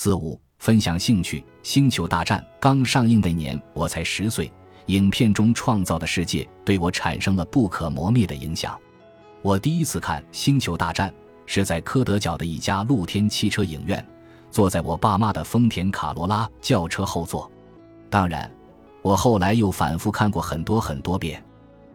[0.00, 4.48] 四五分享兴趣，《星球大战》刚上映那年，我才十岁。
[4.86, 8.78] 影片中创造的世界对我产生了不可磨灭的影响。
[9.42, 11.10] 我第一次看《星球大战》
[11.46, 14.06] 是在科德角的一家露天汽车影院，
[14.52, 17.50] 坐在我爸妈的丰田卡罗拉轿车后座。
[18.08, 18.48] 当然，
[19.02, 21.44] 我后来又反复看过很多很多遍。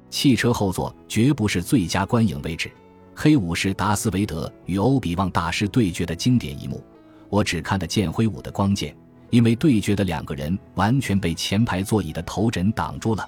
[0.10, 2.70] 汽车后座绝不是最佳观影位置。
[3.16, 6.84] 黑武士达斯维德与欧比旺大师对决的经典一幕，
[7.30, 8.96] 我只看得见挥舞的光剑。
[9.30, 13.28] 因为对决的两个人完全被前排座椅的头枕挡住了，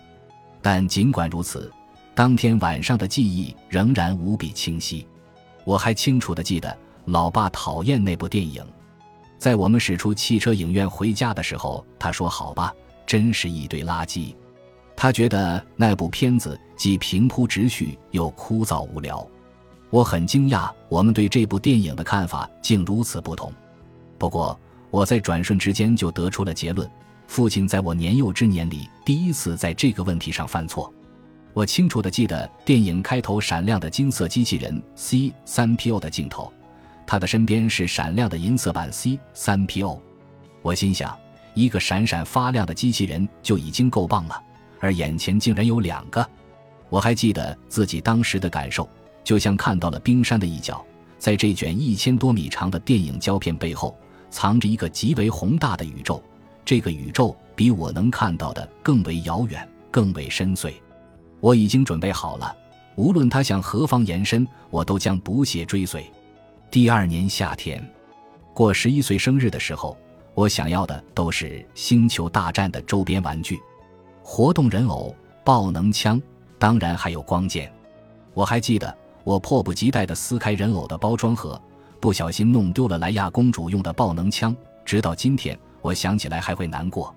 [0.62, 1.72] 但尽管如此，
[2.14, 5.08] 当天晚上的记忆仍然无比清晰。
[5.64, 8.64] 我还清楚地记得，老爸讨厌那部电影。
[9.40, 12.72] 在我们驶出汽车影院回家的时候，他说：“好吧，
[13.08, 14.36] 真是一堆垃圾。”
[14.96, 19.28] 他觉得那部片子既平铺直叙又枯燥无聊。
[19.90, 23.52] 我很惊讶，我们对这部电影的看法竟如此不同。
[24.18, 24.58] 不过，
[24.90, 26.90] 我在转瞬之间就得出了结论：
[27.28, 30.92] 父亲在我年幼之年里第一次在这个问题上犯错。
[31.54, 36.52] 我清楚地记得电影开头闪亮的金色机器人 C 三 PO 的镜头，
[37.08, 40.00] 他的身边是闪亮的银色版 C 三 PO。
[40.62, 41.18] 我心想，
[41.54, 44.42] 一个闪闪发亮的机器人就已经够棒了，
[44.80, 46.28] 而眼前竟然有两个。
[46.90, 48.88] 我还记得自己当时的感受，
[49.24, 50.86] 就像看到了冰山的一角，
[51.18, 53.98] 在这卷一千多米长的电影胶片背后。
[54.36, 56.22] 藏着一个极为宏大的宇宙，
[56.66, 60.74] 这个宇宙比我能看到的更为遥远，更为深邃。
[61.40, 62.54] 我已经准备好了，
[62.98, 66.06] 无论它向何方延伸，我都将不懈追随。
[66.70, 67.82] 第二年夏天，
[68.54, 69.98] 过十一岁生日的时候，
[70.34, 73.58] 我想要的都是《星球大战》的周边玩具，
[74.22, 75.16] 活动人偶、
[75.46, 76.22] 爆能枪，
[76.60, 77.72] 当然还有光剑。
[78.34, 78.94] 我还记得，
[79.24, 81.58] 我迫不及待地撕开人偶的包装盒。
[82.00, 87.14] 不小心弄丢了莱娅公主用的爆能枪，直到今天，我想起来还会难过。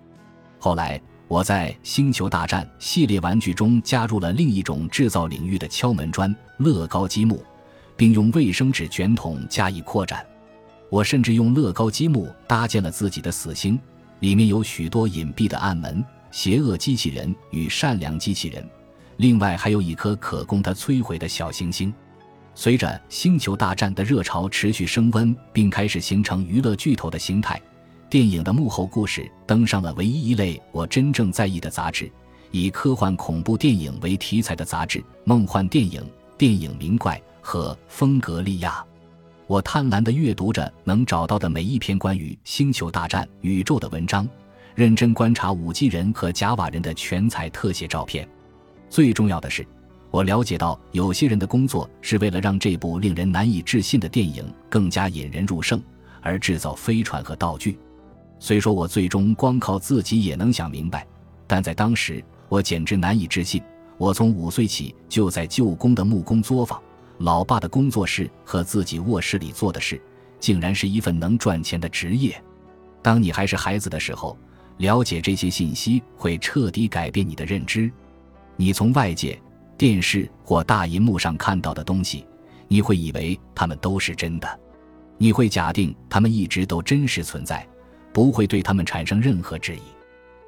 [0.59, 7.45] 后来，我在《星球大战》系列玩具中加入了另一种制造领域的敲门砖——乐高积木，
[7.97, 10.25] 并用卫生纸卷筒加以扩展。
[10.91, 13.79] 我甚至用乐高积木搭建了自己的死星，
[14.21, 18.67] 里面有许多隐蔽的暗门、邪恶机器人与善良机器人，
[19.19, 21.93] 另外还有一颗可供它摧毁的小行星。
[22.59, 27.63] 随着《星球大战》的热潮持续升温，并开始形成娱乐巨头的形态，
[28.11, 32.11] 电影的幕后故事登上了唯一一类我真正在意的杂志——
[32.51, 36.01] 以科幻恐怖电影为题材的杂志《梦幻电影》、
[36.37, 38.73] 《电影名怪》和《风格利亚》。
[39.47, 44.29] 我贪婪地阅读着能找到的每一篇关于《星球大战》宇宙的文章，
[44.75, 48.29] 认真观察五 G 人和甲瓦人的全彩特写照片。
[48.91, 49.65] 最重要的是。
[50.11, 55.83] 我了解到，有些人的工作是为了让这部令人难以置信的电影更加引人入胜，
[56.23, 57.79] 而制造飞船和道具。
[58.39, 61.07] 虽说我最终光靠自己也能想明白，
[61.47, 63.63] 但在当时我简直难以置信。
[63.99, 66.81] 我从五岁起就在舅公的木工作坊、
[67.19, 70.01] 老爸的工作室和自己卧室里做的事，
[70.41, 72.41] 竟然是一份能赚钱的职业。
[73.03, 74.39] 当你还是孩子的时候，
[74.79, 77.91] 了解这些信息会彻底改变你的认知。
[78.57, 79.39] 你从外界。
[79.79, 82.27] 电视或大银幕上看到的东西，
[82.67, 84.61] 你会以为它们都是真的，
[85.17, 87.65] 你会假定它们一直都真实存在，
[88.13, 89.83] 不会对它们产生任何质疑。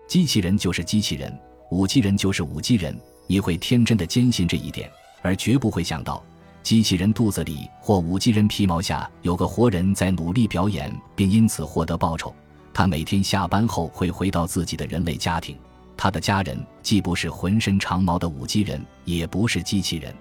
[0.08, 1.32] 机器人就是机器人，
[1.70, 2.98] 五 G 人就是五 G 人，
[3.28, 4.91] 你会天真的坚信这一点，
[5.22, 6.20] 而绝不会想到
[6.64, 12.34] 机器人肚子里或五 G 人皮毛下有个活人在努力表演，并因此获得报酬。
[12.74, 15.56] 他每天下班后会回到自己的人类家庭。
[16.03, 20.15] 他的家人既不是浑身长毛的五 G 人，也不是机器人。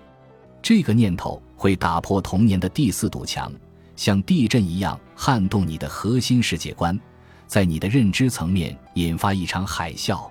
[0.62, 3.50] 这个念头会打破童年的第四堵墙，
[3.96, 7.00] 像地震一样撼动你的核心世界观，
[7.48, 10.30] 在你的认知层面引发一场海啸。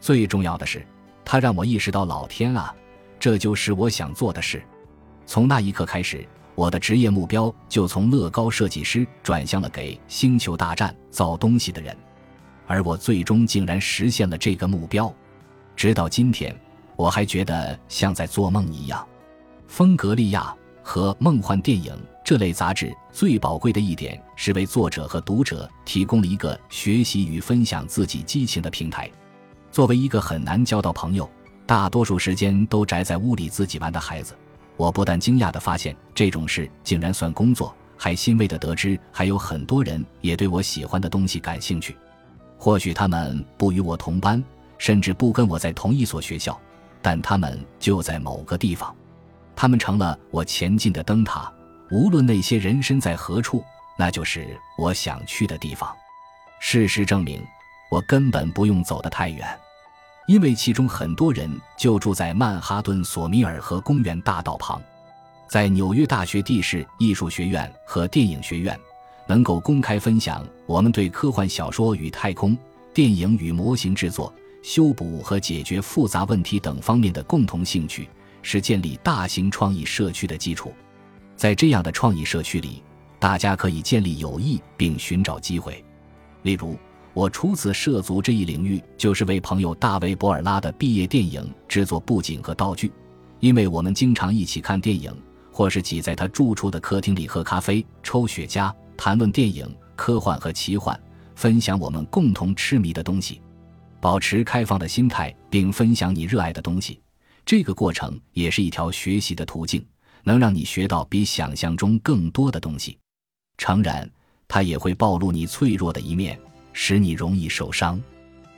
[0.00, 0.86] 最重要的是，
[1.24, 2.72] 它让我意识到，老天啊，
[3.18, 4.62] 这就是我想做的事。
[5.26, 11.96] 从那一刻开始，我的职业目标就从乐高设计师转向了给星球大战造东西的人。
[12.66, 15.12] 而我最终竟然实现了这个目标，
[15.74, 16.54] 直到今天，
[16.96, 19.06] 我还觉得像在做梦一样。
[19.66, 21.92] 风格利亚和梦幻电影
[22.24, 29.10] 这类杂志最宝贵的一点是为作者和读者提供了一个学习与分享自己激情的平台。
[29.70, 31.28] 作为一个很难交到朋友、
[31.66, 34.34] 大多数时间都宅在屋里自己玩的孩子，
[34.76, 41.96] 我不但惊讶地发现这种事竟然算工作，还欣慰地得知还有很多人也对我喜欢的东西感兴趣。
[42.58, 44.42] 或许他们不与我同班，
[44.78, 46.58] 甚至不跟我在同一所学校，
[47.00, 48.94] 但他们就在某个地方，
[49.54, 51.52] 他们成了我前进的灯塔。
[51.90, 53.62] 无论那些人身在何处，
[53.96, 55.94] 那就是我想去的地方。
[56.58, 57.40] 事实证明，
[57.90, 59.46] 我根本不用走得太远，
[60.26, 64.82] 因为其中很多人就住在曼哈顿索米尔河公园大道旁。
[65.48, 68.76] 在纽约大学地势艺术学院和电影学院，
[69.26, 72.56] 能够公开分享我们对科幻小说与太空
[72.94, 74.32] 电影与模型制作、
[74.62, 78.08] 修补和解决复杂问题等方面的共同兴趣，
[78.40, 80.72] 是建立大型创意社区的基础。
[81.36, 82.82] 在这样的创意社区里，
[83.18, 85.84] 大家可以建立友谊并寻找机会。
[86.42, 86.76] 例如，
[87.12, 92.90] 我初次涉足这一领域，就是为朋友大卫·博尔拉的毕业电影制作布景和道具，
[93.40, 95.12] 因为我们经常一起看电影。
[95.52, 100.98] 或是挤在他住处的客厅里喝咖啡、抽雪茄，谈论电影、科幻和奇幻，
[101.34, 103.40] 分享我们共同痴迷的东西，
[104.00, 107.00] 保持开放的心态，并分享你热爱的东西。
[107.44, 109.84] 这个过程也是一条学习的途径，
[110.24, 112.98] 能让你学到比想象中更多的东西。
[113.58, 114.10] 诚然，
[114.48, 116.38] 它也会暴露你脆弱的一面，
[116.72, 118.02] 使你容易受伤。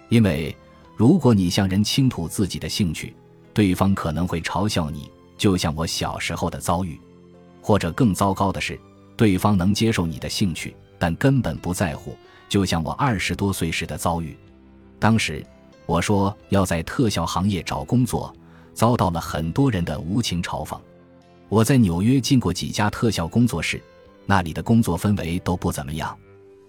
[0.09, 0.57] 因为
[0.97, 3.15] 如果你向人倾吐自己的兴趣，
[3.53, 5.11] 对方可能会嘲笑你。
[5.37, 6.99] 就像我小时候的遭遇，
[7.61, 8.77] 或者更糟糕的是，
[9.19, 12.17] 对方能接受你的兴趣，但根本不在乎。
[12.49, 14.35] 就像我二十多岁时的遭遇，
[15.01, 15.45] 当时
[15.87, 18.33] 我说要在特效行业找工作，
[18.73, 20.79] 遭到了很多人的无情嘲讽。
[21.49, 23.83] 我在纽约进过几家特效工作室，
[24.25, 26.17] 那里的工作氛围都不怎么样。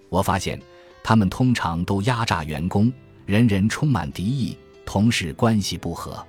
[0.09, 0.59] 我发现
[1.03, 2.91] 他们通常都压榨员工，
[3.27, 6.25] 人人充满敌意，同事关系不和。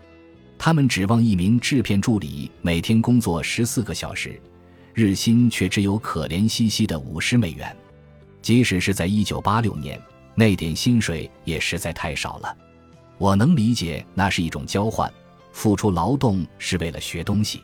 [0.58, 4.38] 他们指望一名制片助理每天工作十四个小时，
[4.94, 7.76] 日薪却只有可怜兮兮的五十美元。
[8.42, 10.00] 即使是在一九八六年，
[10.34, 12.56] 那点薪水也实在太少了。
[13.18, 15.12] 我能理解那是一种交换，
[15.52, 17.62] 付出劳动是为了学东西。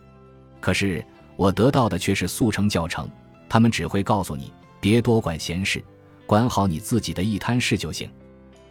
[0.60, 1.04] 可是
[1.36, 3.08] 我得到的却是速成教程。
[3.48, 5.82] 他们只会告诉你别多管闲事，
[6.26, 8.10] 管好你自己的一摊事就行。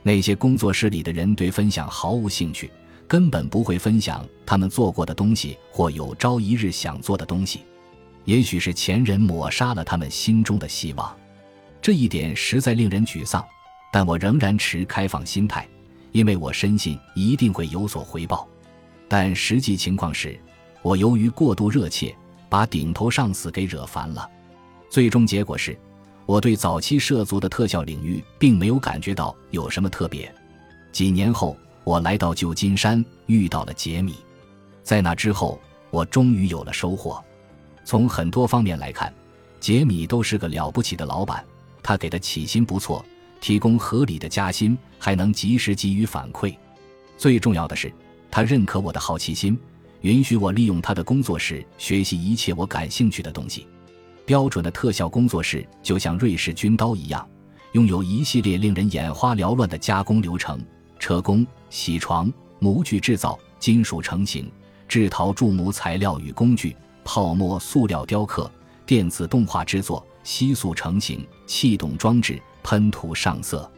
[0.03, 2.69] 那些工作室里的人对分享毫无兴趣。
[3.07, 7.59] 根本不会分享他们做过的东西或有朝一日想做的东西，
[8.25, 11.15] 也许是前人抹杀了他们心中的希望，
[11.81, 13.43] 这一点实在令人沮丧。
[13.91, 15.67] 但我仍然持开放心态，
[16.11, 18.47] 因为我深信一定会有所回报。
[19.07, 20.37] 但实际情况是，
[20.81, 22.13] 我由于过度热切，
[22.49, 24.29] 把顶头上司给惹烦了。
[24.89, 25.77] 最终结果是，
[26.25, 30.33] 我对早期涉足的特效领域并没有感觉到有什么特别。
[30.91, 31.57] 几年后。
[31.85, 34.15] 我来到旧金山，遇到了杰米。
[34.81, 35.61] 在那之后，
[35.91, 37.23] 我终于有了收获。
[37.85, 39.13] 从很多方面来看，
[39.59, 41.45] 杰米都是个了不起的老板。
[41.83, 43.05] 他给的起薪不错，
[43.39, 46.53] 提供合理的加薪，还能及时给予反馈。
[47.15, 47.93] 最重要的是，
[48.31, 49.57] 他认可我的好奇心，
[50.01, 53.67] 允许我利用他的工作室学习一切我感兴趣的东西。
[54.25, 57.25] 标准的特效工作室就像瑞士军刀一样，
[57.73, 60.59] 拥有一系列令人眼花缭乱的加工流程。
[60.97, 64.51] 车工、铣床、模具制造、金属成型、
[64.87, 68.51] 制陶铸模材料与工具、泡沫塑料雕刻、
[68.85, 73.71] 电子动画制作、吸塑成型、气动装置、喷涂上色，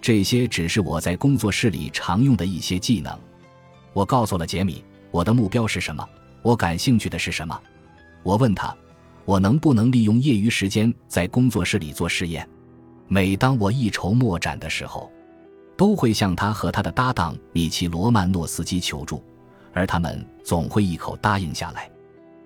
[0.00, 3.18] 这些只是我在工作室里常用的一些技能。
[3.92, 6.08] 我告诉了杰米我的目标是什么，
[6.42, 7.60] 我感兴趣的是什么。
[8.22, 8.72] 我问他，
[9.24, 12.48] 我能不能利用业余时间在工作室里做实验。
[13.08, 15.10] 每当我一筹莫展的时候。
[15.78, 19.22] 都会向他和他的搭档米奇·罗曼诺斯基求助，
[19.74, 21.90] 而他们总会一口答应下来。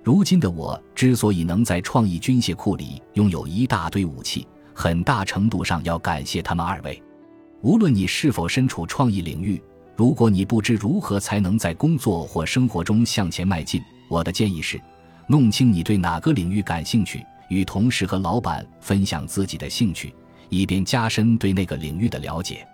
[0.02, 7.00] 如今的我之所以能在创意军械库里拥有一大堆武器，很大程度上要感谢他们二位。
[7.60, 9.62] 无论你是否身处创意领域，
[9.94, 14.80] 如果你不知如何才能在工作或生活中向前迈进，我的建议是：
[15.26, 20.14] 弄清你对哪个领域感兴趣，与同事和老板分享自己的兴趣，
[20.48, 22.66] 以便加深对那个领域的了解。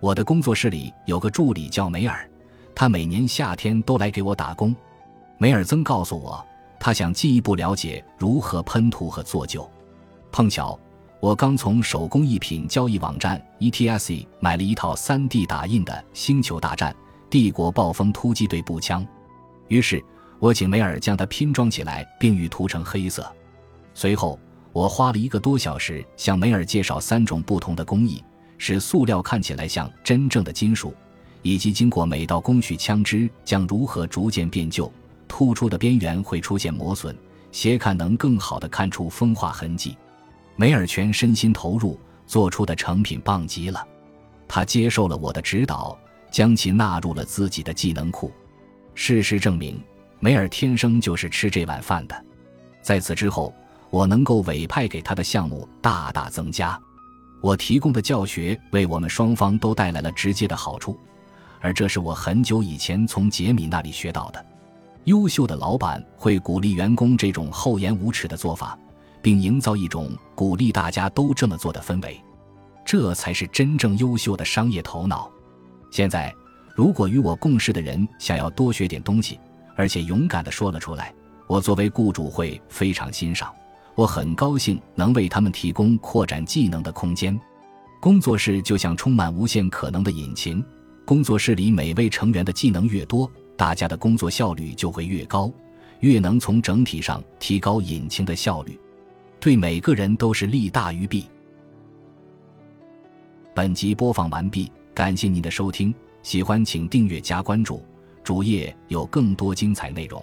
[0.00, 2.26] 我的工作室里有个助理叫梅尔，
[2.74, 4.74] 他每年夏天都来给我打工。
[5.36, 6.42] 梅尔曾告诉我，
[6.84, 9.70] 他想进一步了解如何喷涂和做旧。
[10.32, 10.76] 碰巧，
[11.20, 16.92] 我刚从手工艺品交易网站 ETSE 买了一套 3D 打印的《星球大战：
[17.30, 19.06] 帝国暴风突击队》步枪，
[19.68, 20.04] 于是
[20.40, 23.32] 我请梅尔将它拼装起来，并欲涂成黑色。
[23.94, 24.36] 随后，
[24.72, 28.20] 我花了一个多小时向梅尔介绍三种不同的工艺。
[28.58, 30.92] 使塑料看起来像真正的金属，
[31.42, 34.92] 以及经过每道工序枪支将如何逐渐变旧，
[35.32, 37.16] 突出的边缘会出现磨损，
[37.52, 39.96] 斜看能更好的看出风化痕迹。
[40.56, 43.82] 梅尔全身心投入，做出的成品棒极了。
[44.46, 45.98] 他接受了我的指导，
[46.30, 48.30] 将其纳入了自己的技能库。
[48.94, 49.82] 事实证明，
[50.20, 52.24] 梅尔天生就是吃这碗饭的。
[52.82, 53.54] 在此之后，
[53.88, 56.78] 我能够委派给他的项目大大增加。
[57.40, 61.00] 我提供的教学为我们双方都带来了直接的好处，
[61.62, 64.44] 而这是我很久以前从杰米那里学到的。
[65.04, 68.78] 优秀的老板会鼓励员工这种厚颜无耻的做法，
[69.20, 72.20] 并营造一种鼓励大家都这么做的氛围，
[72.84, 75.28] 这才是真正优秀的商业头脑。
[75.90, 76.32] 现在，
[76.76, 79.40] 如果与我共事的人想要多学点东西，
[79.76, 81.12] 而且勇敢地说了出来，
[81.48, 83.52] 我作为雇主会非常欣赏。
[83.94, 87.38] 我很高兴能为他们提供扩展技能的空间。
[88.00, 90.64] 工作室就像充满无限可能的引擎，
[91.04, 93.30] 工作室里每位成员的技能越多，
[93.62, 95.48] 大家的工作效率就会越高，
[96.00, 98.76] 越能从整体上提高引擎的效率，
[99.38, 101.26] 对每个人都是利大于弊。
[103.54, 107.80] 本集播放完毕，感谢您的收听，喜欢请订阅加关注，
[108.24, 110.20] 主页有更多精彩内容。